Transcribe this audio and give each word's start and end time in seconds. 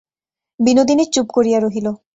বিনোদিনী 0.59 1.05
চুপ 1.13 1.27
করিয়া 1.35 1.59
রহিল। 1.59 1.87